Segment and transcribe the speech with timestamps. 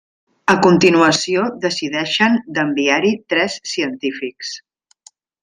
[0.51, 4.57] A continuació decideixen d'enviar-hi tres científics.